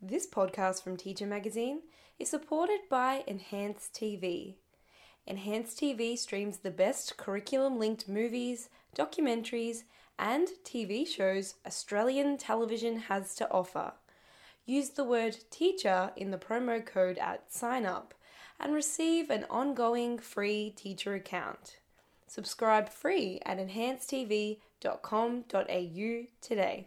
This 0.00 0.28
podcast 0.28 0.84
from 0.84 0.96
Teacher 0.96 1.26
Magazine 1.26 1.80
is 2.20 2.30
supported 2.30 2.82
by 2.88 3.24
Enhance 3.26 3.90
TV. 3.92 4.54
Enhance 5.26 5.74
TV 5.74 6.16
streams 6.16 6.58
the 6.58 6.70
best 6.70 7.16
curriculum 7.16 7.80
linked 7.80 8.08
movies, 8.08 8.68
documentaries, 8.96 9.82
and 10.16 10.46
TV 10.64 11.04
shows 11.04 11.56
Australian 11.66 12.38
television 12.38 13.00
has 13.00 13.34
to 13.34 13.50
offer. 13.50 13.94
Use 14.64 14.90
the 14.90 15.02
word 15.02 15.36
teacher 15.50 16.12
in 16.14 16.30
the 16.30 16.38
promo 16.38 16.86
code 16.86 17.18
at 17.18 17.52
sign 17.52 17.84
up 17.84 18.14
and 18.60 18.72
receive 18.72 19.30
an 19.30 19.46
ongoing 19.50 20.16
free 20.16 20.72
teacher 20.76 21.14
account. 21.14 21.78
Subscribe 22.28 22.88
free 22.88 23.40
at 23.44 23.58
enhancetv.com.au 23.58 26.22
today. 26.40 26.86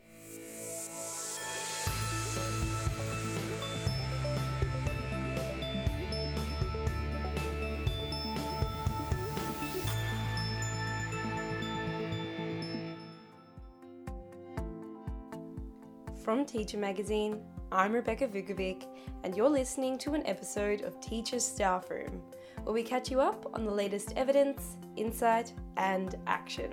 From 16.32 16.46
Teacher 16.46 16.78
Magazine, 16.78 17.42
I'm 17.74 17.92
Rebecca 17.92 18.26
Vukovic, 18.26 18.86
and 19.26 19.36
you're 19.36 19.50
listening 19.50 19.98
to 19.98 20.14
an 20.14 20.26
episode 20.26 20.80
of 20.80 20.98
Teacher's 21.02 21.44
Staff 21.44 21.90
Room, 21.90 22.22
where 22.64 22.74
we 22.74 22.84
catch 22.84 23.12
you 23.12 23.20
up 23.20 23.52
on 23.54 23.66
the 23.66 23.72
latest 23.72 24.14
evidence, 24.16 24.78
insight, 24.96 25.52
and 25.76 26.16
action. 26.28 26.72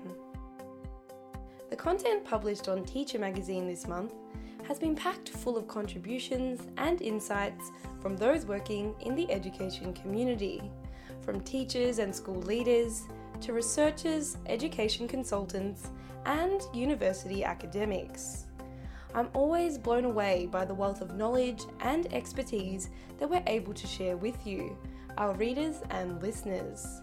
The 1.70 1.74
content 1.74 2.24
published 2.24 2.68
on 2.68 2.84
Teacher 2.84 3.18
Magazine 3.18 3.66
this 3.66 3.88
month 3.88 4.14
has 4.62 4.78
been 4.78 4.94
packed 4.94 5.30
full 5.30 5.58
of 5.58 5.66
contributions 5.66 6.60
and 6.76 7.02
insights 7.02 7.72
from 8.00 8.16
those 8.16 8.46
working 8.46 8.94
in 9.00 9.16
the 9.16 9.28
education 9.28 9.92
community, 9.92 10.70
from 11.20 11.40
teachers 11.40 11.98
and 11.98 12.14
school 12.14 12.42
leaders 12.42 13.08
to 13.40 13.52
researchers, 13.52 14.36
education 14.46 15.08
consultants, 15.08 15.88
and 16.26 16.60
university 16.72 17.42
academics. 17.42 18.44
I'm 19.14 19.28
always 19.32 19.78
blown 19.78 20.04
away 20.04 20.46
by 20.50 20.64
the 20.64 20.74
wealth 20.74 21.00
of 21.00 21.16
knowledge 21.16 21.62
and 21.80 22.12
expertise 22.12 22.90
that 23.18 23.28
we're 23.28 23.42
able 23.46 23.72
to 23.72 23.86
share 23.86 24.16
with 24.16 24.46
you, 24.46 24.76
our 25.16 25.34
readers 25.34 25.76
and 25.90 26.20
listeners. 26.22 27.00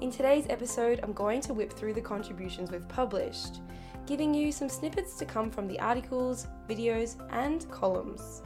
In 0.00 0.12
today's 0.12 0.46
episode, 0.48 1.00
I'm 1.02 1.12
going 1.12 1.40
to 1.42 1.54
whip 1.54 1.72
through 1.72 1.94
the 1.94 2.00
contributions 2.00 2.70
we've 2.70 2.88
published, 2.88 3.60
giving 4.06 4.32
you 4.32 4.52
some 4.52 4.68
snippets 4.68 5.16
to 5.18 5.24
come 5.24 5.50
from 5.50 5.66
the 5.66 5.80
articles, 5.80 6.46
videos, 6.68 7.16
and 7.32 7.68
columns. 7.70 8.42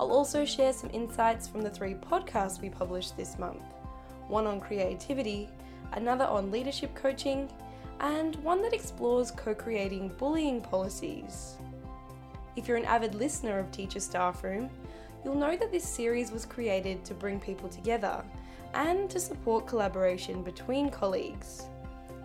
I'll 0.00 0.10
also 0.10 0.46
share 0.46 0.72
some 0.72 0.90
insights 0.94 1.46
from 1.46 1.60
the 1.60 1.70
three 1.70 1.94
podcasts 1.94 2.60
we 2.60 2.70
published 2.70 3.16
this 3.16 3.38
month 3.38 3.62
one 4.28 4.46
on 4.46 4.60
creativity, 4.60 5.48
another 5.92 6.24
on 6.24 6.50
leadership 6.50 6.94
coaching, 6.94 7.50
and 8.00 8.36
one 8.36 8.62
that 8.62 8.74
explores 8.74 9.30
co 9.30 9.54
creating 9.54 10.08
bullying 10.18 10.60
policies. 10.60 11.56
If 12.58 12.66
you're 12.66 12.76
an 12.76 12.86
avid 12.86 13.14
listener 13.14 13.60
of 13.60 13.70
Teacher 13.70 14.00
Staff 14.00 14.42
Room, 14.42 14.68
you'll 15.24 15.36
know 15.36 15.56
that 15.56 15.70
this 15.70 15.86
series 15.86 16.32
was 16.32 16.44
created 16.44 17.04
to 17.04 17.14
bring 17.14 17.38
people 17.38 17.68
together 17.68 18.24
and 18.74 19.08
to 19.10 19.20
support 19.20 19.68
collaboration 19.68 20.42
between 20.42 20.90
colleagues. 20.90 21.66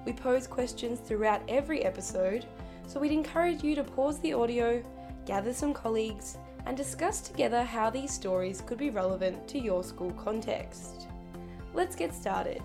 We 0.06 0.11
pose 0.11 0.48
questions 0.48 1.00
throughout 1.00 1.44
every 1.48 1.86
episode, 1.86 2.48
so 2.88 3.00
we'd 3.00 3.11
encourage 3.11 3.64
you 3.64 3.76
to 3.76 3.84
pause 3.84 4.17
the 4.22 4.34
audio, 4.34 4.84
gather 5.28 5.54
some 5.54 5.72
colleagues, 5.72 6.39
and 6.66 6.76
discuss 6.76 7.22
together 7.22 7.61
how 7.61 7.92
these 7.92 8.11
stories 8.11 8.64
could 8.66 8.80
be 8.80 8.89
relevant 8.89 9.48
to 9.50 9.59
your 9.59 9.84
school 9.84 10.14
context. 10.14 11.09
Let's 11.76 11.95
get 11.95 12.11
started. 12.11 12.64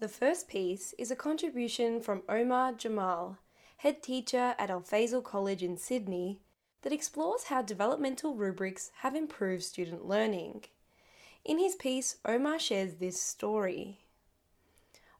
The 0.00 0.08
first 0.08 0.46
piece 0.46 0.92
is 0.98 1.10
a 1.10 1.16
contribution 1.16 2.02
from 2.02 2.20
Omar 2.28 2.74
Jamal, 2.74 3.38
head 3.76 4.02
teacher 4.02 4.54
at 4.58 4.70
Al 4.70 4.80
Faisal 4.80 5.22
College 5.22 5.62
in 5.62 5.76
Sydney, 5.76 6.40
that 6.82 6.92
explores 6.92 7.44
how 7.44 7.62
developmental 7.62 8.34
rubrics 8.34 8.90
have 8.98 9.14
improved 9.14 9.62
student 9.62 10.06
learning. 10.06 10.64
In 11.44 11.58
his 11.58 11.74
piece, 11.74 12.16
Omar 12.24 12.58
shares 12.58 12.94
this 12.94 13.20
story. 13.20 14.00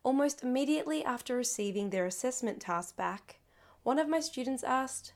Almost 0.02 0.42
immediately 0.42 1.04
after 1.04 1.36
receiving 1.36 1.90
their 1.90 2.06
assessment 2.06 2.60
task 2.60 2.96
back, 2.96 3.40
one 3.82 3.98
of 3.98 4.08
my 4.08 4.20
students 4.20 4.64
asked, 4.64 5.12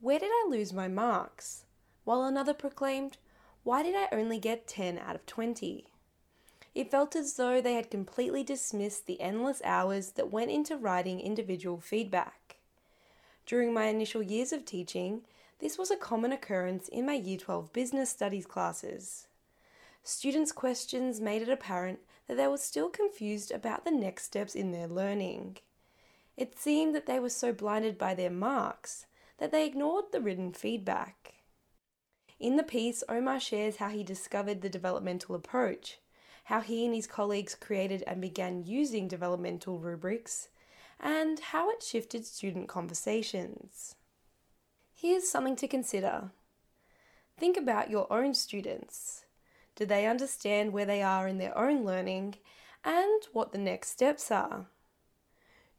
Where 0.00 0.18
did 0.18 0.30
I 0.30 0.46
lose 0.48 0.72
my 0.72 0.88
marks? 0.88 1.64
While 2.04 2.24
another 2.24 2.54
proclaimed, 2.54 3.16
Why 3.62 3.82
did 3.82 3.94
I 3.94 4.08
only 4.10 4.38
get 4.38 4.66
10 4.66 4.98
out 4.98 5.14
of 5.14 5.26
20? 5.26 5.86
It 6.74 6.90
felt 6.90 7.14
as 7.14 7.34
though 7.34 7.60
they 7.60 7.74
had 7.74 7.90
completely 7.90 8.42
dismissed 8.42 9.06
the 9.06 9.20
endless 9.20 9.60
hours 9.62 10.12
that 10.12 10.32
went 10.32 10.50
into 10.50 10.76
writing 10.76 11.20
individual 11.20 11.78
feedback. 11.78 12.56
During 13.52 13.74
my 13.74 13.88
initial 13.88 14.22
years 14.22 14.50
of 14.54 14.64
teaching, 14.64 15.26
this 15.58 15.76
was 15.76 15.90
a 15.90 15.96
common 15.96 16.32
occurrence 16.32 16.88
in 16.88 17.04
my 17.04 17.12
Year 17.12 17.36
12 17.36 17.70
business 17.70 18.08
studies 18.08 18.46
classes. 18.46 19.26
Students' 20.02 20.52
questions 20.52 21.20
made 21.20 21.42
it 21.42 21.50
apparent 21.50 21.98
that 22.26 22.38
they 22.38 22.48
were 22.48 22.56
still 22.56 22.88
confused 22.88 23.50
about 23.50 23.84
the 23.84 23.90
next 23.90 24.24
steps 24.24 24.54
in 24.54 24.72
their 24.72 24.88
learning. 24.88 25.58
It 26.34 26.58
seemed 26.58 26.94
that 26.94 27.04
they 27.04 27.20
were 27.20 27.28
so 27.28 27.52
blinded 27.52 27.98
by 27.98 28.14
their 28.14 28.30
marks 28.30 29.04
that 29.36 29.52
they 29.52 29.66
ignored 29.66 30.06
the 30.12 30.22
written 30.22 30.54
feedback. 30.54 31.34
In 32.40 32.56
the 32.56 32.62
piece, 32.62 33.04
Omar 33.06 33.38
shares 33.38 33.76
how 33.76 33.90
he 33.90 34.02
discovered 34.02 34.62
the 34.62 34.70
developmental 34.70 35.34
approach, 35.34 35.98
how 36.44 36.62
he 36.62 36.86
and 36.86 36.94
his 36.94 37.06
colleagues 37.06 37.54
created 37.54 38.02
and 38.06 38.18
began 38.18 38.64
using 38.64 39.08
developmental 39.08 39.78
rubrics, 39.78 40.48
and 41.02 41.40
how 41.40 41.68
it 41.70 41.82
shifted 41.82 42.24
student 42.24 42.68
conversations. 42.68 43.96
Here's 44.94 45.28
something 45.28 45.56
to 45.56 45.66
consider. 45.66 46.30
Think 47.36 47.56
about 47.56 47.90
your 47.90 48.10
own 48.12 48.34
students. 48.34 49.24
Do 49.74 49.84
they 49.84 50.06
understand 50.06 50.72
where 50.72 50.84
they 50.84 51.02
are 51.02 51.26
in 51.26 51.38
their 51.38 51.56
own 51.58 51.84
learning 51.84 52.36
and 52.84 53.22
what 53.32 53.52
the 53.52 53.58
next 53.58 53.90
steps 53.90 54.30
are? 54.30 54.66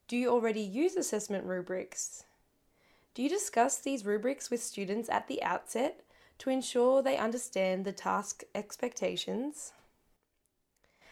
Do 0.10 0.18
you 0.18 0.30
already 0.30 0.62
use 0.62 0.96
assessment 0.96 1.46
rubrics? 1.46 2.26
Do 3.14 3.24
you 3.24 3.30
discuss 3.30 3.78
these 3.78 4.06
rubrics 4.06 4.50
with 4.50 4.62
students 4.62 5.10
at 5.10 5.28
the 5.28 5.42
outset 5.42 6.02
to 6.40 6.50
ensure 6.50 7.02
they 7.02 7.16
understand 7.18 7.86
the 7.86 7.94
task 7.94 8.44
expectations? 8.54 9.72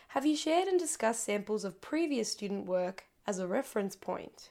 Have 0.09 0.25
you 0.25 0.35
shared 0.35 0.67
and 0.67 0.77
discussed 0.77 1.23
samples 1.23 1.63
of 1.63 1.79
previous 1.79 2.29
student 2.29 2.65
work 2.65 3.05
as 3.27 3.39
a 3.39 3.47
reference 3.47 3.95
point. 3.95 4.49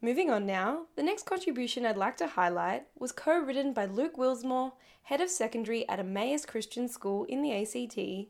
Moving 0.00 0.30
on 0.30 0.44
now, 0.44 0.82
the 0.96 1.02
next 1.02 1.24
contribution 1.24 1.86
I'd 1.86 1.96
like 1.96 2.18
to 2.18 2.26
highlight 2.26 2.86
was 2.98 3.10
co 3.10 3.38
written 3.38 3.72
by 3.72 3.86
Luke 3.86 4.16
Willsmore, 4.18 4.72
Head 5.04 5.20
of 5.20 5.30
Secondary 5.30 5.88
at 5.88 5.98
Emmaus 5.98 6.44
Christian 6.44 6.88
School 6.88 7.24
in 7.24 7.40
the 7.40 7.52
ACT, 7.52 8.28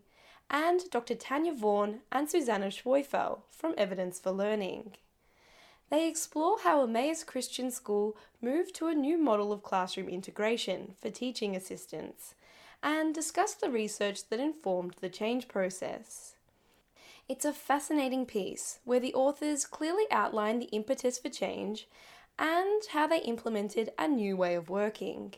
and 0.50 0.88
Dr. 0.90 1.14
Tanya 1.16 1.52
Vaughan 1.52 2.00
and 2.12 2.30
Susanna 2.30 2.66
Schoeffel 2.66 3.40
from 3.50 3.74
Evidence 3.76 4.20
for 4.20 4.30
Learning. 4.30 4.92
They 5.90 6.08
explore 6.08 6.58
how 6.62 6.82
Emmaus 6.82 7.24
Christian 7.24 7.70
School 7.70 8.16
moved 8.40 8.74
to 8.76 8.86
a 8.86 8.94
new 8.94 9.18
model 9.18 9.52
of 9.52 9.62
classroom 9.62 10.08
integration 10.08 10.94
for 11.00 11.10
teaching 11.10 11.56
assistants 11.56 12.34
and 12.82 13.14
discuss 13.14 13.54
the 13.54 13.70
research 13.70 14.28
that 14.28 14.40
informed 14.40 14.94
the 15.00 15.08
change 15.08 15.48
process. 15.48 16.33
It's 17.26 17.46
a 17.46 17.54
fascinating 17.54 18.26
piece 18.26 18.80
where 18.84 19.00
the 19.00 19.14
authors 19.14 19.64
clearly 19.64 20.04
outline 20.10 20.58
the 20.58 20.66
impetus 20.66 21.18
for 21.18 21.30
change 21.30 21.88
and 22.38 22.82
how 22.92 23.06
they 23.06 23.22
implemented 23.22 23.92
a 23.98 24.08
new 24.08 24.36
way 24.36 24.54
of 24.54 24.68
working. 24.68 25.32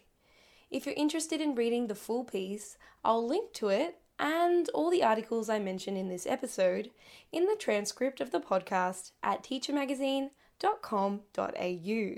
If 0.68 0.84
you're 0.84 0.96
interested 0.96 1.40
in 1.40 1.54
reading 1.54 1.86
the 1.86 1.94
full 1.94 2.24
piece, 2.24 2.76
I'll 3.04 3.24
link 3.24 3.52
to 3.54 3.68
it 3.68 4.00
and 4.18 4.68
all 4.70 4.90
the 4.90 5.04
articles 5.04 5.48
I 5.48 5.60
mention 5.60 5.96
in 5.96 6.08
this 6.08 6.26
episode 6.26 6.90
in 7.30 7.46
the 7.46 7.54
transcript 7.54 8.20
of 8.20 8.32
the 8.32 8.40
podcast 8.40 9.12
at 9.22 9.44
teachermagazine.com.au. 9.44 12.14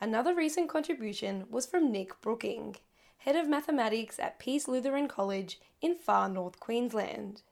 Another 0.00 0.34
recent 0.34 0.68
contribution 0.68 1.44
was 1.48 1.64
from 1.64 1.92
Nick 1.92 2.20
Brooking, 2.20 2.74
Head 3.18 3.36
of 3.36 3.48
Mathematics 3.48 4.18
at 4.18 4.40
Peace 4.40 4.66
Lutheran 4.66 5.06
College 5.06 5.60
in 5.80 5.94
far 5.94 6.28
north 6.28 6.58
Queensland. 6.58 7.42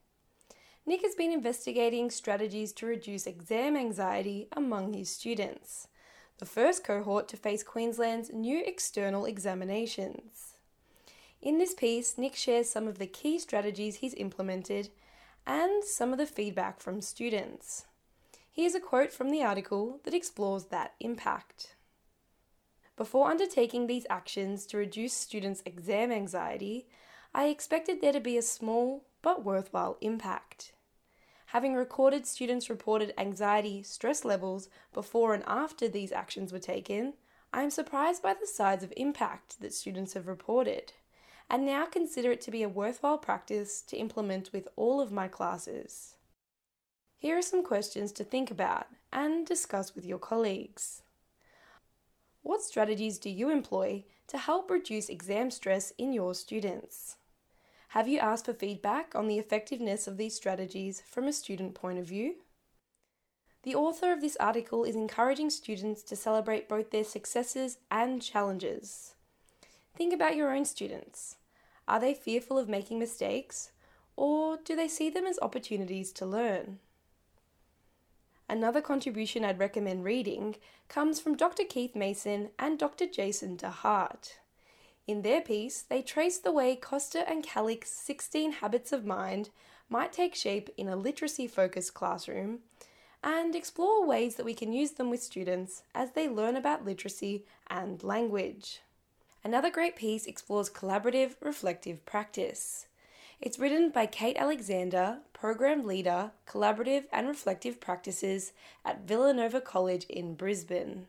Nick 0.86 1.00
has 1.00 1.14
been 1.14 1.32
investigating 1.32 2.10
strategies 2.10 2.72
to 2.74 2.84
reduce 2.84 3.26
exam 3.26 3.74
anxiety 3.74 4.48
among 4.52 4.92
his 4.92 5.08
students, 5.08 5.88
the 6.38 6.44
first 6.44 6.84
cohort 6.84 7.26
to 7.28 7.38
face 7.38 7.62
Queensland's 7.62 8.30
new 8.30 8.62
external 8.66 9.24
examinations. 9.24 10.58
In 11.40 11.56
this 11.56 11.72
piece, 11.72 12.18
Nick 12.18 12.36
shares 12.36 12.68
some 12.68 12.86
of 12.86 12.98
the 12.98 13.06
key 13.06 13.38
strategies 13.38 13.96
he's 13.96 14.12
implemented 14.14 14.90
and 15.46 15.82
some 15.82 16.12
of 16.12 16.18
the 16.18 16.26
feedback 16.26 16.80
from 16.80 17.00
students. 17.00 17.86
Here's 18.52 18.74
a 18.74 18.80
quote 18.80 19.12
from 19.12 19.30
the 19.30 19.42
article 19.42 20.00
that 20.04 20.14
explores 20.14 20.66
that 20.66 20.92
impact. 21.00 21.76
Before 22.94 23.30
undertaking 23.30 23.86
these 23.86 24.06
actions 24.10 24.66
to 24.66 24.76
reduce 24.76 25.14
students' 25.14 25.62
exam 25.64 26.12
anxiety, 26.12 26.86
I 27.34 27.46
expected 27.46 28.00
there 28.00 28.12
to 28.12 28.20
be 28.20 28.36
a 28.36 28.42
small 28.42 29.04
but 29.24 29.42
worthwhile 29.42 29.96
impact. 30.02 30.74
Having 31.46 31.74
recorded 31.74 32.26
students' 32.26 32.68
reported 32.68 33.14
anxiety 33.16 33.82
stress 33.82 34.22
levels 34.22 34.68
before 34.92 35.32
and 35.32 35.42
after 35.46 35.88
these 35.88 36.12
actions 36.12 36.52
were 36.52 36.58
taken, 36.58 37.14
I 37.50 37.62
am 37.62 37.70
surprised 37.70 38.22
by 38.22 38.34
the 38.34 38.46
size 38.46 38.82
of 38.82 38.92
impact 38.98 39.62
that 39.62 39.72
students 39.72 40.12
have 40.12 40.26
reported, 40.26 40.92
and 41.48 41.64
now 41.64 41.86
consider 41.86 42.32
it 42.32 42.42
to 42.42 42.50
be 42.50 42.62
a 42.62 42.68
worthwhile 42.68 43.16
practice 43.16 43.80
to 43.88 43.96
implement 43.96 44.52
with 44.52 44.68
all 44.76 45.00
of 45.00 45.10
my 45.10 45.26
classes. 45.26 46.16
Here 47.16 47.38
are 47.38 47.42
some 47.42 47.64
questions 47.64 48.12
to 48.12 48.24
think 48.24 48.50
about 48.50 48.88
and 49.10 49.46
discuss 49.46 49.94
with 49.94 50.04
your 50.04 50.18
colleagues. 50.18 51.00
What 52.42 52.60
strategies 52.60 53.18
do 53.18 53.30
you 53.30 53.48
employ 53.48 54.04
to 54.26 54.36
help 54.36 54.70
reduce 54.70 55.08
exam 55.08 55.50
stress 55.50 55.94
in 55.96 56.12
your 56.12 56.34
students? 56.34 57.16
Have 57.94 58.08
you 58.08 58.18
asked 58.18 58.46
for 58.46 58.52
feedback 58.52 59.14
on 59.14 59.28
the 59.28 59.38
effectiveness 59.38 60.08
of 60.08 60.16
these 60.16 60.34
strategies 60.34 61.00
from 61.08 61.28
a 61.28 61.32
student 61.32 61.74
point 61.74 62.00
of 62.00 62.06
view? 62.06 62.34
The 63.62 63.76
author 63.76 64.12
of 64.12 64.20
this 64.20 64.36
article 64.40 64.82
is 64.82 64.96
encouraging 64.96 65.50
students 65.50 66.02
to 66.02 66.16
celebrate 66.16 66.68
both 66.68 66.90
their 66.90 67.04
successes 67.04 67.78
and 67.92 68.20
challenges. 68.20 69.14
Think 69.96 70.12
about 70.12 70.34
your 70.34 70.52
own 70.52 70.64
students. 70.64 71.36
Are 71.86 72.00
they 72.00 72.14
fearful 72.14 72.58
of 72.58 72.68
making 72.68 72.98
mistakes, 72.98 73.70
or 74.16 74.56
do 74.64 74.74
they 74.74 74.88
see 74.88 75.08
them 75.08 75.24
as 75.24 75.38
opportunities 75.40 76.10
to 76.14 76.26
learn? 76.26 76.80
Another 78.48 78.80
contribution 78.80 79.44
I'd 79.44 79.60
recommend 79.60 80.02
reading 80.02 80.56
comes 80.88 81.20
from 81.20 81.36
Dr. 81.36 81.62
Keith 81.62 81.94
Mason 81.94 82.48
and 82.58 82.76
Dr. 82.76 83.06
Jason 83.06 83.56
DeHart. 83.56 84.32
In 85.06 85.20
their 85.20 85.42
piece, 85.42 85.82
they 85.82 86.00
trace 86.00 86.38
the 86.38 86.52
way 86.52 86.76
Costa 86.76 87.28
and 87.28 87.44
Kallick's 87.44 87.90
16 87.90 88.52
Habits 88.52 88.90
of 88.90 89.04
Mind 89.04 89.50
might 89.88 90.12
take 90.12 90.34
shape 90.34 90.70
in 90.78 90.88
a 90.88 90.96
literacy 90.96 91.46
focused 91.46 91.92
classroom 91.92 92.60
and 93.22 93.54
explore 93.54 94.06
ways 94.06 94.36
that 94.36 94.46
we 94.46 94.54
can 94.54 94.72
use 94.72 94.92
them 94.92 95.10
with 95.10 95.22
students 95.22 95.82
as 95.94 96.12
they 96.12 96.28
learn 96.28 96.56
about 96.56 96.84
literacy 96.84 97.44
and 97.68 98.02
language. 98.02 98.80
Another 99.42 99.70
great 99.70 99.94
piece 99.94 100.24
explores 100.24 100.70
collaborative, 100.70 101.34
reflective 101.42 102.04
practice. 102.06 102.86
It's 103.42 103.58
written 103.58 103.90
by 103.90 104.06
Kate 104.06 104.38
Alexander, 104.38 105.18
Program 105.34 105.86
Leader, 105.86 106.30
Collaborative 106.48 107.04
and 107.12 107.28
Reflective 107.28 107.78
Practices 107.78 108.52
at 108.86 109.06
Villanova 109.06 109.60
College 109.60 110.04
in 110.04 110.34
Brisbane. 110.34 111.08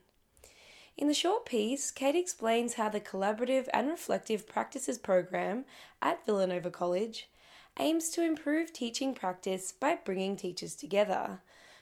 In 0.98 1.10
the 1.10 1.14
short 1.14 1.46
piece, 1.46 1.92
Kate 1.92 2.16
explains 2.16 2.76
how 2.76 2.88
the 2.88 3.02
Collaborative 3.02 3.68
and 3.74 3.90
Reflective 3.90 4.48
Practices 4.48 4.98
program 4.98 5.66
at 6.02 6.26
Villanova 6.26 6.72
College 6.72 7.30
aims 7.78 8.10
to 8.12 8.24
improve 8.24 8.72
teaching 8.72 9.14
practice 9.14 9.74
by 9.74 10.00
bringing 10.06 10.38
teachers 10.38 10.74
together 10.74 11.42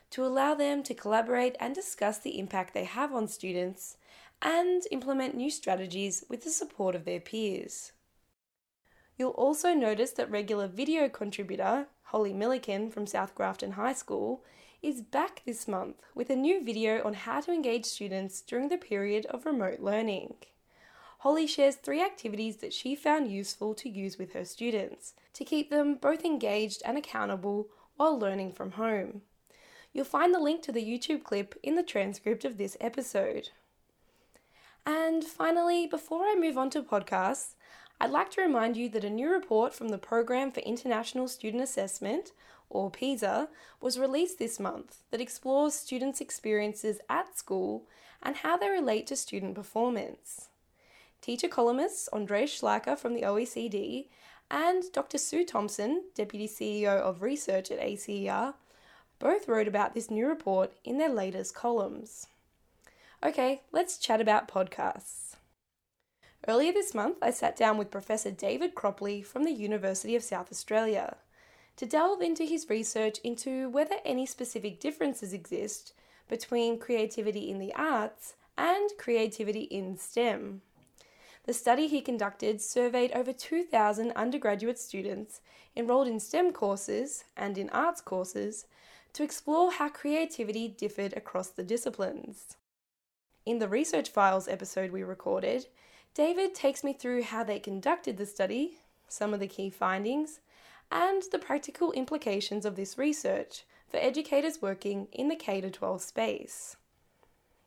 to 0.10 0.26
allow 0.26 0.56
them 0.56 0.82
to 0.82 0.96
collaborate 0.96 1.56
and 1.60 1.76
discuss 1.76 2.18
the 2.18 2.40
impact 2.40 2.74
they 2.74 2.86
have 2.86 3.14
on 3.14 3.28
students 3.28 3.98
and 4.42 4.84
implement 4.90 5.36
new 5.36 5.52
strategies 5.52 6.24
with 6.28 6.44
the 6.44 6.50
support 6.50 6.96
of 6.96 7.06
their 7.06 7.20
peers. 7.20 7.92
You'll 9.16 9.32
also 9.32 9.76
notice 9.76 10.12
that 10.14 10.32
regular 10.32 10.68
video 10.68 11.08
contributor 11.08 11.86
Holly 12.06 12.34
Milliken 12.34 12.90
from 12.90 13.06
South 13.06 13.36
Grafton 13.36 13.74
High 13.74 13.94
School 13.94 14.44
is 14.84 15.02
back 15.02 15.42
this 15.46 15.66
month 15.66 15.96
with 16.14 16.30
a 16.30 16.36
new 16.36 16.64
video 16.64 17.02
on 17.06 17.14
how 17.14 17.40
to 17.40 17.54
engage 17.54 17.86
students 17.86 18.42
during 18.42 18.68
the 18.68 18.78
period 18.78 19.26
of 19.28 19.46
remote 19.46 19.80
learning. 19.80 20.36
Holly 21.20 21.48
shares 21.48 21.78
three 21.78 22.04
activities 22.04 22.58
that 22.58 22.74
she 22.74 22.94
found 22.94 23.32
useful 23.32 23.74
to 23.76 23.88
use 23.88 24.18
with 24.18 24.34
her 24.34 24.44
students 24.44 25.14
to 25.32 25.46
keep 25.46 25.70
them 25.70 25.96
both 25.96 26.26
engaged 26.26 26.82
and 26.84 26.98
accountable 26.98 27.70
while 27.96 28.20
learning 28.20 28.52
from 28.52 28.72
home. 28.72 29.22
You'll 29.94 30.04
find 30.04 30.34
the 30.34 30.40
link 30.40 30.62
to 30.64 30.74
the 30.74 30.84
YouTube 30.84 31.24
clip 31.24 31.56
in 31.64 31.76
the 31.76 31.84
transcript 31.84 32.44
of 32.44 32.58
this 32.58 32.76
episode. 32.82 33.52
And 34.86 35.24
finally, 35.24 35.88
before 35.88 36.26
I 36.26 36.36
move 36.38 36.58
on 36.58 36.70
to 36.72 36.84
podcasts, 36.84 37.54
I'd 38.02 38.12
like 38.12 38.32
to 38.32 38.42
remind 38.42 38.76
you 38.76 38.90
that 38.90 39.06
a 39.06 39.10
new 39.10 39.32
report 39.32 39.74
from 39.74 39.90
the 39.90 39.98
Program 39.98 40.52
for 40.52 40.60
International 40.60 41.30
Student 41.30 41.64
Assessment, 41.64 42.34
or 42.70 42.90
PISA, 42.90 43.50
was 43.82 44.00
released 44.00 44.40
this 44.40 44.60
month 44.60 44.98
that 45.12 45.22
explores 45.22 45.74
students' 45.74 46.22
experiences 46.22 47.00
at 47.10 47.38
school 47.38 47.88
and 48.22 48.38
how 48.38 48.58
they 48.58 48.70
relate 48.70 49.08
to 49.08 49.16
student 49.16 49.56
performance. 49.56 50.50
Teacher 51.22 51.48
columnists 51.48 52.10
Andreas 52.12 52.60
Schleicher 52.60 52.98
from 52.98 53.14
the 53.14 53.22
OECD 53.22 54.08
and 54.52 54.84
Dr. 54.92 55.18
Sue 55.18 55.46
Thompson, 55.46 56.04
Deputy 56.16 56.48
CEO 56.48 57.00
of 57.00 57.22
Research 57.22 57.72
at 57.72 57.80
ACER, 57.80 58.54
both 59.20 59.48
wrote 59.48 59.68
about 59.68 59.94
this 59.94 60.12
new 60.12 60.28
report 60.28 60.74
in 60.84 60.98
their 60.98 61.10
latest 61.10 61.56
columns. 61.56 62.28
Okay, 63.24 63.62
let's 63.72 63.98
chat 63.98 64.20
about 64.20 64.50
podcasts. 64.50 65.36
Earlier 66.46 66.74
this 66.74 66.94
month, 66.94 67.18
I 67.22 67.32
sat 67.32 67.56
down 67.56 67.78
with 67.78 67.90
Professor 67.90 68.30
David 68.30 68.76
Cropley 68.76 69.26
from 69.26 69.46
the 69.46 69.54
University 69.54 70.14
of 70.16 70.24
South 70.24 70.52
Australia 70.52 71.16
to 71.78 71.86
delve 71.86 72.22
into 72.22 72.44
his 72.44 72.70
research 72.70 73.20
into 73.24 73.70
whether 73.70 73.96
any 74.06 74.26
specific 74.26 74.80
differences 74.80 75.34
exist 75.34 75.94
between 76.30 76.80
creativity 76.80 77.50
in 77.50 77.60
the 77.60 77.74
arts 77.76 78.36
and 78.58 78.92
creativity 78.98 79.64
in 79.64 79.98
STEM. 79.98 80.62
The 81.46 81.54
study 81.54 81.88
he 81.88 82.02
conducted 82.02 82.62
surveyed 82.62 83.12
over 83.12 83.34
2,000 83.34 84.12
undergraduate 84.12 84.80
students 84.80 85.42
enrolled 85.76 86.08
in 86.08 86.20
STEM 86.20 86.54
courses 86.54 87.26
and 87.36 87.58
in 87.58 87.70
arts 87.72 88.00
courses 88.00 88.66
to 89.14 89.24
explore 89.24 89.72
how 89.72 89.90
creativity 89.90 90.68
differed 90.68 91.14
across 91.18 91.50
the 91.50 91.64
disciplines. 91.64 92.56
In 93.46 93.60
the 93.60 93.68
Research 93.68 94.10
Files 94.10 94.48
episode 94.48 94.92
we 94.92 95.04
recorded, 95.04 95.68
David 96.14 96.56
takes 96.56 96.84
me 96.84 96.94
through 96.94 97.24
how 97.24 97.44
they 97.44 97.60
conducted 97.60 98.18
the 98.18 98.26
study, 98.26 98.78
some 99.10 99.34
of 99.34 99.40
the 99.40 99.48
key 99.48 99.70
findings, 99.70 100.40
and 100.94 101.24
the 101.32 101.40
practical 101.40 101.92
implications 101.94 102.66
of 102.66 102.76
this 102.76 102.98
research 102.98 103.64
for 103.90 103.98
educators 103.98 104.62
working 104.62 105.08
in 105.12 105.28
the 105.28 105.36
K 105.36 105.60
12 105.60 106.02
space. 106.02 106.78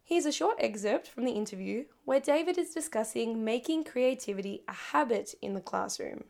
Here's 0.05 0.27
a 0.27 0.33
short 0.33 0.57
excerpt 0.61 1.09
from 1.09 1.25
the 1.25 1.33
interview 1.33 1.87
where 2.05 2.21
David 2.21 2.57
is 2.57 2.73
discussing 2.73 3.45
making 3.45 3.83
creativity 3.83 4.63
a 4.69 4.73
habit 4.73 5.35
in 5.43 5.55
the 5.55 5.61
classroom. 5.61 6.23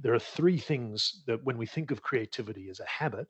There 0.00 0.14
are 0.14 0.20
three 0.20 0.58
things 0.58 1.22
that, 1.26 1.42
when 1.42 1.58
we 1.58 1.66
think 1.66 1.90
of 1.90 2.02
creativity 2.02 2.70
as 2.70 2.78
a 2.78 2.86
habit, 2.86 3.26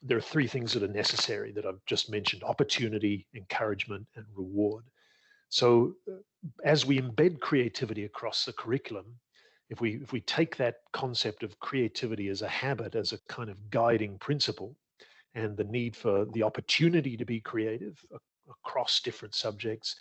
there 0.00 0.16
are 0.16 0.28
three 0.32 0.46
things 0.46 0.72
that 0.72 0.84
are 0.84 0.88
necessary 0.88 1.50
that 1.52 1.66
I've 1.66 1.84
just 1.86 2.08
mentioned 2.10 2.44
opportunity, 2.44 3.26
encouragement, 3.34 4.06
and 4.14 4.24
reward. 4.36 4.84
So, 5.48 5.94
uh, 6.08 6.18
as 6.64 6.86
we 6.86 7.00
embed 7.00 7.40
creativity 7.40 8.04
across 8.04 8.44
the 8.44 8.52
curriculum, 8.52 9.06
if 9.74 9.80
we 9.80 9.96
if 9.96 10.12
we 10.12 10.20
take 10.20 10.56
that 10.56 10.76
concept 10.92 11.42
of 11.42 11.58
creativity 11.58 12.28
as 12.28 12.42
a 12.42 12.48
habit 12.48 12.94
as 12.94 13.12
a 13.12 13.18
kind 13.28 13.50
of 13.50 13.70
guiding 13.70 14.16
principle 14.18 14.76
and 15.34 15.56
the 15.56 15.64
need 15.64 15.96
for 15.96 16.26
the 16.26 16.44
opportunity 16.44 17.16
to 17.16 17.24
be 17.24 17.40
creative 17.40 17.98
across 18.48 19.00
different 19.00 19.34
subjects 19.34 19.96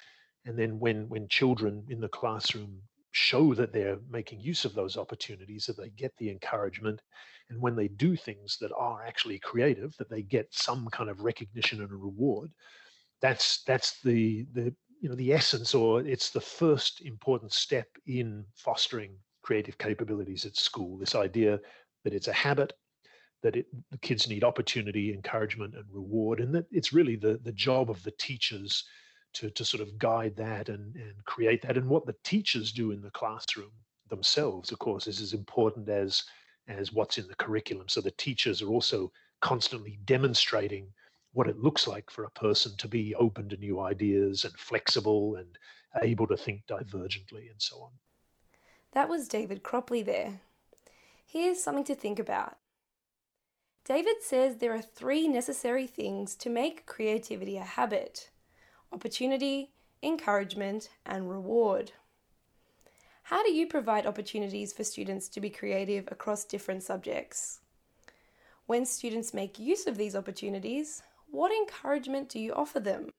and 0.45 0.57
then 0.57 0.79
when 0.79 1.09
when 1.09 1.27
children 1.27 1.83
in 1.89 1.99
the 1.99 2.07
classroom 2.07 2.79
show 3.13 3.55
that 3.55 3.73
they're 3.73 3.97
making 4.11 4.39
use 4.39 4.63
of 4.63 4.75
those 4.75 4.95
opportunities 4.95 5.65
that 5.65 5.77
they 5.77 5.89
get 5.89 6.13
the 6.17 6.29
encouragement 6.29 7.01
and 7.49 7.59
when 7.59 7.75
they 7.75 7.87
do 7.87 8.15
things 8.15 8.57
that 8.61 8.71
are 8.77 9.03
actually 9.03 9.39
creative 9.39 9.95
that 9.97 10.09
they 10.09 10.21
get 10.21 10.47
some 10.51 10.87
kind 10.91 11.09
of 11.09 11.21
recognition 11.21 11.81
and 11.81 11.91
a 11.91 11.95
reward 11.95 12.51
that's 13.21 13.63
that's 13.63 13.99
the 14.01 14.45
the 14.53 14.71
you 15.01 15.09
know 15.09 15.15
the 15.15 15.33
essence 15.33 15.73
or 15.73 16.01
it's 16.01 16.29
the 16.29 16.47
first 16.59 17.01
important 17.01 17.51
step 17.51 17.87
in 18.05 18.45
fostering 18.53 19.15
creative 19.43 19.77
capabilities 19.77 20.45
at 20.45 20.55
school 20.55 20.97
this 20.97 21.15
idea 21.15 21.59
that 22.03 22.13
it's 22.13 22.27
a 22.27 22.33
habit 22.33 22.73
that 23.43 23.55
it, 23.55 23.67
the 23.91 23.97
kids 23.97 24.27
need 24.27 24.43
opportunity 24.43 25.13
encouragement 25.13 25.75
and 25.75 25.85
reward 25.91 26.39
and 26.39 26.53
that 26.55 26.65
it's 26.71 26.93
really 26.93 27.15
the 27.15 27.39
the 27.43 27.51
job 27.51 27.89
of 27.89 28.01
the 28.03 28.11
teachers 28.11 28.85
to 29.33 29.49
to 29.51 29.63
sort 29.63 29.81
of 29.81 29.97
guide 29.97 30.35
that 30.35 30.69
and 30.69 30.95
and 30.95 31.23
create 31.25 31.61
that 31.61 31.77
and 31.77 31.87
what 31.87 32.05
the 32.05 32.15
teachers 32.23 32.71
do 32.71 32.91
in 32.91 33.01
the 33.01 33.11
classroom 33.11 33.71
themselves 34.09 34.71
of 34.71 34.79
course 34.79 35.07
is 35.07 35.21
as 35.21 35.33
important 35.33 35.87
as 35.89 36.23
as 36.67 36.93
what's 36.93 37.17
in 37.17 37.27
the 37.27 37.35
curriculum 37.35 37.87
so 37.89 37.99
the 38.01 38.11
teachers 38.11 38.61
are 38.61 38.69
also 38.69 39.11
constantly 39.41 39.99
demonstrating 40.05 40.87
what 41.33 41.47
it 41.47 41.59
looks 41.59 41.87
like 41.87 42.09
for 42.09 42.23
a 42.23 42.31
person 42.31 42.71
to 42.77 42.87
be 42.87 43.13
open 43.15 43.49
to 43.49 43.57
new 43.57 43.79
ideas 43.79 44.45
and 44.45 44.53
flexible 44.57 45.35
and 45.35 45.57
able 46.01 46.27
to 46.27 46.37
think 46.37 46.61
divergently 46.67 47.51
and 47.51 47.59
so 47.59 47.81
on. 47.81 47.91
That 48.93 49.09
was 49.09 49.27
David 49.27 49.63
Cropley 49.63 50.05
there. 50.05 50.41
Here's 51.25 51.63
something 51.63 51.83
to 51.85 51.95
think 51.95 52.19
about. 52.19 52.57
David 53.85 54.21
says 54.21 54.57
there 54.57 54.73
are 54.73 54.81
three 54.81 55.27
necessary 55.27 55.87
things 55.87 56.35
to 56.35 56.49
make 56.49 56.85
creativity 56.85 57.57
a 57.57 57.63
habit 57.63 58.29
opportunity, 58.93 59.71
encouragement, 60.03 60.89
and 61.03 61.27
reward. 61.27 61.91
How 63.23 63.41
do 63.43 63.51
you 63.51 63.65
provide 63.65 64.05
opportunities 64.05 64.71
for 64.71 64.83
students 64.83 65.27
to 65.29 65.41
be 65.41 65.49
creative 65.49 66.07
across 66.11 66.45
different 66.45 66.83
subjects? 66.83 67.61
When 68.67 68.85
students 68.85 69.33
make 69.33 69.57
use 69.57 69.87
of 69.87 69.97
these 69.97 70.15
opportunities, 70.15 71.01
what 71.31 71.51
encouragement 71.51 72.29
do 72.29 72.39
you 72.39 72.53
offer 72.53 72.79
them? 72.79 73.09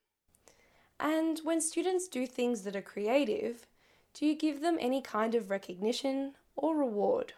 And 1.00 1.40
when 1.42 1.60
students 1.60 2.06
do 2.06 2.24
things 2.24 2.62
that 2.62 2.76
are 2.76 2.82
creative, 2.82 3.66
do 4.14 4.24
you 4.24 4.36
give 4.36 4.60
them 4.60 4.78
any 4.80 5.02
kind 5.02 5.34
of 5.34 5.50
recognition 5.50 6.34
or 6.54 6.76
reward? 6.76 7.32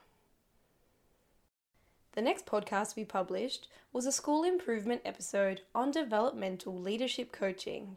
The 2.13 2.23
next 2.23 2.45
podcast 2.47 2.97
we 2.97 3.05
published 3.05 3.69
was 3.93 4.05
a 4.05 4.13
school 4.13 4.45
improvement 4.45 5.01
episode 5.05 5.63
on 5.75 5.91
developmental 5.91 6.79
leadership 6.79 7.33
coaching. 7.33 7.97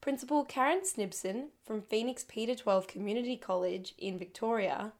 Principal 0.00 0.44
Karen 0.44 0.80
Snibson 0.80 1.50
from 1.64 1.80
Phoenix 1.80 2.24
P-12 2.26 2.88
Community 2.88 3.36
College 3.36 3.94
in 3.98 4.18
Victoria 4.18 4.92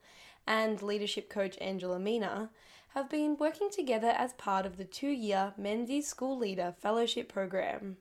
and 0.46 0.80
leadership 0.80 1.28
coach 1.28 1.58
Angela 1.60 1.98
Mina 1.98 2.50
have 2.90 3.10
been 3.10 3.36
working 3.36 3.68
together 3.70 4.14
as 4.16 4.32
part 4.34 4.64
of 4.64 4.76
the 4.76 4.84
two 4.84 5.08
year 5.08 5.54
Menzies 5.56 6.06
School 6.06 6.38
Leader 6.38 6.72
Fellowship 6.78 7.32
Program. 7.32 7.96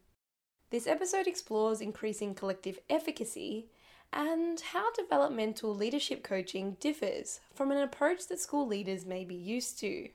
This 0.69 0.85
episode 0.85 1.25
explores 1.25 1.81
increasing 1.81 2.35
collective 2.35 2.77
efficacy 2.89 3.67
and 4.13 4.59
how 4.59 4.91
developmental 4.93 5.73
leadership 5.75 6.23
coaching 6.23 6.77
differs 6.79 7.39
from 7.53 7.71
an 7.71 7.77
approach 7.77 8.27
that 8.27 8.39
school 8.39 8.67
leaders 8.67 9.05
may 9.05 9.23
be 9.23 9.35
used 9.35 9.79
to. 9.79 10.09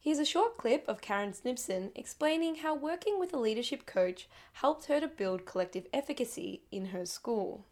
Here's 0.00 0.20
a 0.20 0.24
short 0.24 0.56
clip 0.56 0.84
of 0.88 1.00
Karen 1.00 1.32
Snibson 1.32 1.90
explaining 1.96 2.56
how 2.56 2.74
working 2.74 3.18
with 3.18 3.34
a 3.34 3.38
leadership 3.38 3.84
coach 3.84 4.28
helped 4.52 4.86
her 4.86 5.00
to 5.00 5.08
build 5.08 5.44
collective 5.44 5.86
efficacy 5.92 6.62
in 6.70 6.86
her 6.86 7.04
school. 7.04 7.66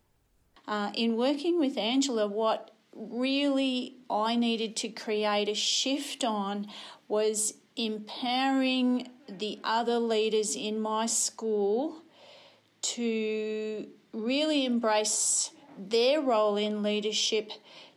Uh, 0.67 0.91
in 0.95 1.17
working 1.17 1.61
with 1.61 1.79
Angela, 1.79 2.27
what 2.27 2.73
really 2.93 3.99
I 4.11 4.35
needed 4.35 4.75
to 4.77 4.89
create 4.89 5.49
a 5.49 5.55
shift 5.55 6.25
on 6.25 6.67
was 7.07 7.55
empowering 7.77 9.09
the 9.29 9.61
other 9.63 9.99
leaders 9.99 10.57
in 10.57 10.81
my 10.81 11.07
school 11.07 12.03
to 12.83 13.87
really 14.17 14.65
embrace 14.65 15.51
their 15.79 16.21
role 16.21 16.57
in 16.57 16.83
leadership 16.83 17.53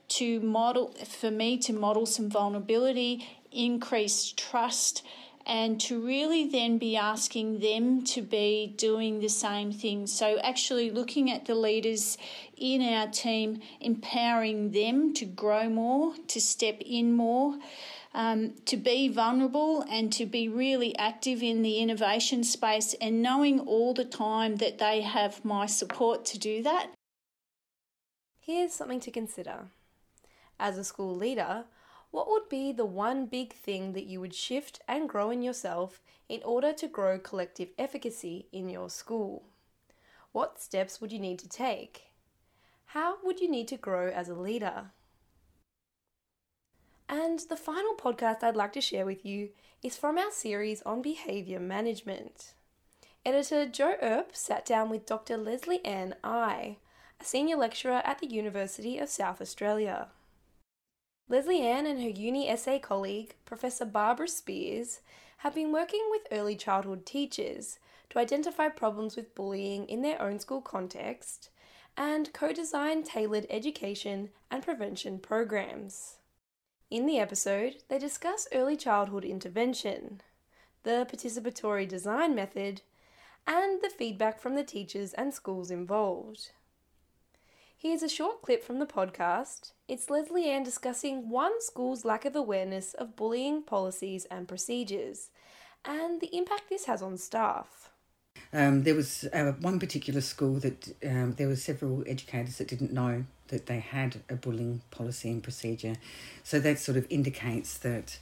to 0.09 0.39
model 0.41 0.93
for 1.05 1.31
me 1.31 1.57
to 1.57 1.71
model 1.71 2.05
some 2.05 2.29
vulnerability 2.29 3.27
increase 3.51 4.33
trust 4.35 5.03
and 5.45 5.81
to 5.81 5.99
really 6.05 6.47
then 6.47 6.77
be 6.77 6.95
asking 6.95 7.59
them 7.59 8.03
to 8.03 8.21
be 8.21 8.73
doing 8.77 9.19
the 9.19 9.29
same 9.29 9.71
thing. 9.71 10.05
So, 10.05 10.37
actually, 10.43 10.91
looking 10.91 11.31
at 11.31 11.45
the 11.45 11.55
leaders 11.55 12.19
in 12.55 12.81
our 12.81 13.07
team, 13.07 13.61
empowering 13.81 14.71
them 14.71 15.13
to 15.15 15.25
grow 15.25 15.67
more, 15.67 16.13
to 16.27 16.39
step 16.39 16.79
in 16.81 17.13
more. 17.13 17.57
Um, 18.11 18.55
to 18.65 18.75
be 18.75 19.07
vulnerable 19.07 19.85
and 19.89 20.11
to 20.13 20.25
be 20.25 20.49
really 20.49 20.97
active 20.97 21.43
in 21.43 21.61
the 21.61 21.77
innovation 21.77 22.43
space, 22.43 22.95
and 22.99 23.21
knowing 23.21 23.59
all 23.59 23.93
the 23.93 24.03
time 24.03 24.55
that 24.55 24.79
they 24.79 25.01
have 25.01 25.45
my 25.45 25.67
support 25.67 26.25
to 26.25 26.39
do 26.39 26.63
that. 26.63 26.89
Here's 28.39 28.73
something 28.73 28.99
to 29.01 29.11
consider. 29.11 29.67
As 30.59 30.77
a 30.77 30.83
school 30.83 31.15
leader, 31.15 31.65
what 32.11 32.27
would 32.27 32.49
be 32.49 32.71
the 32.71 32.85
one 32.85 33.27
big 33.27 33.53
thing 33.53 33.93
that 33.93 34.07
you 34.07 34.19
would 34.19 34.33
shift 34.33 34.81
and 34.87 35.07
grow 35.07 35.29
in 35.29 35.43
yourself 35.43 36.01
in 36.27 36.41
order 36.43 36.73
to 36.73 36.87
grow 36.87 37.19
collective 37.19 37.69
efficacy 37.77 38.47
in 38.51 38.69
your 38.69 38.89
school? 38.89 39.43
What 40.31 40.59
steps 40.59 40.99
would 40.99 41.11
you 41.11 41.19
need 41.19 41.37
to 41.39 41.47
take? 41.47 42.05
How 42.85 43.17
would 43.23 43.39
you 43.39 43.49
need 43.49 43.67
to 43.67 43.77
grow 43.77 44.09
as 44.09 44.29
a 44.29 44.33
leader? 44.33 44.91
And 47.11 47.39
the 47.49 47.57
final 47.57 47.95
podcast 47.95 48.43
I'd 48.43 48.55
like 48.55 48.71
to 48.73 48.81
share 48.81 49.03
with 49.03 49.25
you 49.25 49.49
is 49.81 49.97
from 49.97 50.19
our 50.19 50.29
series 50.29 50.83
on 50.83 51.01
behaviour 51.01 51.59
management. 51.59 52.53
Editor 53.25 53.65
Joe 53.65 53.95
Earp 53.99 54.35
sat 54.35 54.63
down 54.63 54.91
with 54.91 55.07
Dr. 55.07 55.35
Leslie 55.35 55.83
Ann 55.83 56.13
I, 56.23 56.77
a 57.19 57.25
senior 57.25 57.55
lecturer 57.57 58.03
at 58.05 58.19
the 58.19 58.27
University 58.27 58.99
of 58.99 59.09
South 59.09 59.41
Australia. 59.41 60.09
Lesley-Anne 61.27 61.87
and 61.87 61.99
her 61.99 62.09
UniSA 62.09 62.79
colleague, 62.79 63.33
Professor 63.43 63.85
Barbara 63.85 64.27
Spears, 64.27 65.01
have 65.37 65.55
been 65.55 65.71
working 65.71 66.05
with 66.11 66.27
early 66.31 66.55
childhood 66.55 67.07
teachers 67.07 67.79
to 68.11 68.19
identify 68.19 68.69
problems 68.69 69.15
with 69.15 69.33
bullying 69.33 69.89
in 69.89 70.03
their 70.03 70.21
own 70.21 70.39
school 70.39 70.61
context 70.61 71.49
and 71.97 72.31
co 72.33 72.53
design 72.53 73.01
tailored 73.01 73.47
education 73.49 74.29
and 74.51 74.61
prevention 74.61 75.17
programs. 75.17 76.18
In 76.89 77.05
the 77.05 77.19
episode, 77.19 77.83
they 77.87 77.99
discuss 77.99 78.47
early 78.51 78.75
childhood 78.75 79.23
intervention, 79.23 80.21
the 80.81 81.07
participatory 81.11 81.87
design 81.87 82.33
method, 82.33 82.81
and 83.45 83.79
the 83.83 83.91
feedback 83.91 84.39
from 84.39 84.55
the 84.55 84.63
teachers 84.63 85.13
and 85.13 85.31
schools 85.31 85.69
involved. 85.69 86.49
Here's 87.77 88.01
a 88.01 88.09
short 88.09 88.41
clip 88.41 88.63
from 88.63 88.79
the 88.79 88.87
podcast. 88.87 89.73
It's 89.87 90.09
Lesley-Anne 90.09 90.63
discussing 90.63 91.29
one 91.29 91.61
school's 91.61 92.05
lack 92.05 92.25
of 92.25 92.35
awareness 92.35 92.95
of 92.95 93.15
bullying 93.15 93.61
policies 93.61 94.25
and 94.25 94.47
procedures 94.47 95.29
and 95.85 96.19
the 96.19 96.35
impact 96.35 96.69
this 96.69 96.85
has 96.85 97.03
on 97.03 97.17
staff. 97.17 97.91
Um, 98.51 98.81
there 98.81 98.95
was 98.95 99.25
uh, 99.31 99.51
one 99.61 99.79
particular 99.79 100.21
school 100.21 100.55
that 100.55 100.87
um, 101.05 101.33
there 101.33 101.47
were 101.47 101.55
several 101.55 102.03
educators 102.07 102.57
that 102.57 102.67
didn't 102.67 102.91
know 102.91 103.25
that 103.49 103.65
they 103.65 103.79
had 103.79 104.21
a 104.29 104.35
bullying 104.35 104.81
policy 104.91 105.29
and 105.29 105.43
procedure. 105.43 105.95
So 106.43 106.59
that 106.59 106.79
sort 106.79 106.97
of 106.97 107.05
indicates 107.09 107.77
that 107.79 108.17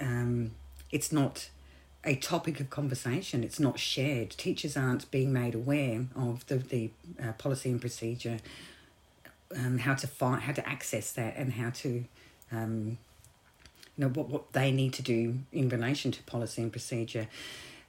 um, 0.00 0.52
it's 0.90 1.12
not 1.12 1.48
a 2.04 2.16
topic 2.16 2.60
of 2.60 2.70
conversation. 2.70 3.42
It's 3.42 3.60
not 3.60 3.78
shared. 3.78 4.30
Teachers 4.30 4.76
aren't 4.76 5.10
being 5.10 5.32
made 5.32 5.54
aware 5.54 6.06
of 6.14 6.46
the 6.46 6.56
the 6.56 6.90
uh, 7.22 7.32
policy 7.32 7.70
and 7.70 7.80
procedure, 7.80 8.38
um, 9.56 9.78
how 9.78 9.94
to 9.94 10.06
find, 10.06 10.42
how 10.42 10.52
to 10.52 10.68
access 10.68 11.12
that, 11.12 11.36
and 11.36 11.54
how 11.54 11.70
to, 11.70 12.04
um, 12.52 12.98
you 13.96 14.04
know, 14.04 14.08
what 14.08 14.28
what 14.28 14.52
they 14.52 14.70
need 14.70 14.92
to 14.94 15.02
do 15.02 15.38
in 15.52 15.68
relation 15.68 16.12
to 16.12 16.22
policy 16.22 16.62
and 16.62 16.72
procedure. 16.72 17.28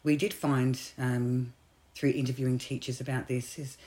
We 0.03 0.15
did 0.15 0.33
find 0.33 0.79
um, 0.97 1.53
through 1.93 2.11
interviewing 2.11 2.57
teachers 2.57 3.01
about 3.01 3.27
this 3.27 3.59
is 3.59 3.77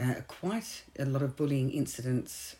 uh, 0.00 0.14
quite 0.26 0.84
a 0.98 1.04
lot 1.04 1.22
of 1.22 1.36
bullying 1.36 1.70
incidents 1.70 2.56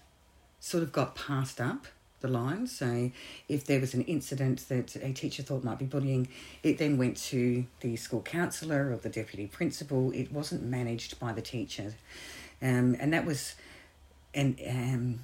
sort 0.60 0.82
of 0.82 0.92
got 0.92 1.14
passed 1.14 1.60
up 1.60 1.86
the 2.20 2.28
line. 2.28 2.66
So 2.66 3.10
if 3.48 3.64
there 3.64 3.80
was 3.80 3.94
an 3.94 4.02
incident 4.02 4.68
that 4.68 4.96
a 4.96 5.12
teacher 5.12 5.42
thought 5.42 5.62
might 5.62 5.78
be 5.78 5.84
bullying, 5.84 6.28
it 6.62 6.78
then 6.78 6.98
went 6.98 7.16
to 7.28 7.64
the 7.80 7.96
school 7.96 8.22
counsellor 8.22 8.90
or 8.92 8.96
the 8.96 9.08
deputy 9.08 9.46
principal. 9.46 10.10
It 10.12 10.32
wasn't 10.32 10.64
managed 10.64 11.18
by 11.18 11.32
the 11.32 11.42
teacher. 11.42 11.94
Um, 12.60 12.96
and 12.98 13.12
that 13.12 13.24
was 13.24 13.54
an, 14.34 14.56
um, 14.68 15.20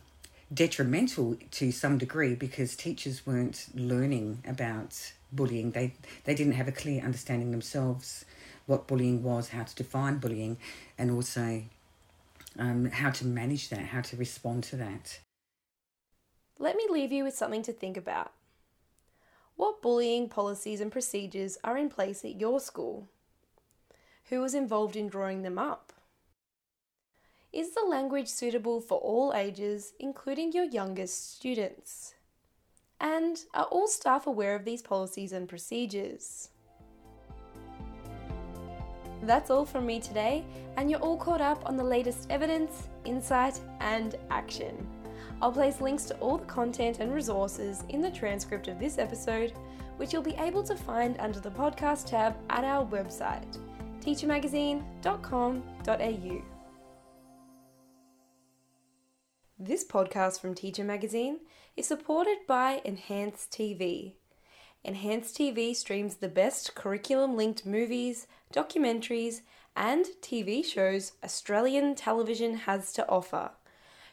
detrimental 0.52 1.36
to 1.50 1.72
some 1.72 1.98
degree 1.98 2.34
because 2.34 2.76
teachers 2.76 3.26
weren't 3.26 3.66
learning 3.74 4.42
about 4.46 5.12
bullying. 5.32 5.72
They, 5.72 5.94
they 6.24 6.34
didn't 6.34 6.52
have 6.52 6.68
a 6.68 6.72
clear 6.72 7.02
understanding 7.02 7.50
themselves 7.50 8.24
what 8.66 8.86
bullying 8.86 9.22
was, 9.22 9.48
how 9.48 9.64
to 9.64 9.74
define 9.74 10.18
bullying, 10.18 10.56
and 10.96 11.10
also 11.10 11.64
um, 12.58 12.90
how 12.90 13.10
to 13.10 13.26
manage 13.26 13.68
that, 13.68 13.86
how 13.86 14.00
to 14.00 14.16
respond 14.16 14.64
to 14.64 14.76
that 14.76 15.18
let 16.58 16.76
me 16.76 16.86
leave 16.88 17.12
you 17.12 17.24
with 17.24 17.36
something 17.36 17.62
to 17.62 17.72
think 17.72 17.96
about. 17.96 18.32
What 19.56 19.82
bullying 19.82 20.28
policies 20.28 20.80
and 20.80 20.90
procedures 20.90 21.58
are 21.64 21.76
in 21.76 21.88
place 21.88 22.24
at 22.24 22.40
your 22.40 22.60
school? 22.60 23.08
Who 24.30 24.40
was 24.40 24.54
involved 24.54 24.96
in 24.96 25.08
drawing 25.08 25.42
them 25.42 25.58
up? 25.58 25.92
Is 27.52 27.74
the 27.74 27.82
language 27.82 28.28
suitable 28.28 28.80
for 28.80 28.98
all 28.98 29.32
ages, 29.34 29.92
including 30.00 30.52
your 30.52 30.64
youngest 30.64 31.36
students? 31.36 32.14
And 33.00 33.44
are 33.52 33.64
all 33.66 33.86
staff 33.86 34.26
aware 34.26 34.56
of 34.56 34.64
these 34.64 34.82
policies 34.82 35.32
and 35.32 35.48
procedures? 35.48 36.48
That's 39.26 39.50
all 39.50 39.64
from 39.64 39.86
me 39.86 40.00
today, 40.00 40.44
and 40.76 40.90
you're 40.90 41.00
all 41.00 41.16
caught 41.16 41.40
up 41.40 41.62
on 41.66 41.78
the 41.78 41.84
latest 41.84 42.26
evidence, 42.30 42.88
insight, 43.04 43.60
and 43.80 44.16
action. 44.30 44.86
I'll 45.40 45.52
place 45.52 45.80
links 45.80 46.04
to 46.06 46.16
all 46.18 46.36
the 46.36 46.44
content 46.44 46.98
and 47.00 47.10
resources 47.12 47.82
in 47.88 48.02
the 48.02 48.10
transcript 48.10 48.68
of 48.68 48.78
this 48.78 48.98
episode, 48.98 49.54
which 49.96 50.12
you'll 50.12 50.22
be 50.22 50.36
able 50.36 50.62
to 50.64 50.76
find 50.76 51.16
under 51.18 51.40
the 51.40 51.50
podcast 51.50 52.06
tab 52.06 52.36
at 52.50 52.64
our 52.64 52.86
website, 52.86 53.58
teachermagazine.com.au. 54.00 56.42
This 59.58 59.86
podcast 59.86 60.40
from 60.40 60.54
Teacher 60.54 60.84
Magazine 60.84 61.40
is 61.76 61.86
supported 61.86 62.38
by 62.46 62.82
Enhance 62.84 63.48
TV. 63.50 64.16
Enhance 64.84 65.32
TV 65.32 65.74
streams 65.74 66.16
the 66.16 66.28
best 66.28 66.74
curriculum 66.74 67.36
linked 67.36 67.64
movies, 67.64 68.26
documentaries, 68.52 69.40
and 69.74 70.04
TV 70.20 70.62
shows 70.64 71.12
Australian 71.24 71.94
television 71.94 72.56
has 72.58 72.92
to 72.92 73.08
offer. 73.08 73.52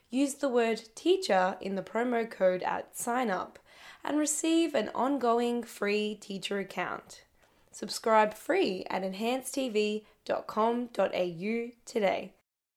Use 0.09 0.35
the 0.35 0.49
word 0.49 0.81
teacher 0.95 1.57
in 1.61 1.75
the 1.75 1.81
promo 1.81 2.29
code 2.29 2.63
at 2.63 2.97
sign 2.97 3.29
up 3.29 3.59
and 4.03 4.17
receive 4.17 4.73
an 4.73 4.89
ongoing 4.95 5.63
free 5.63 6.15
teacher 6.15 6.59
account. 6.59 7.23
Subscribe 7.71 8.33
free 8.33 8.85
at 8.89 9.03
enhancetv.com.au 9.03 11.69
today. 11.85 12.33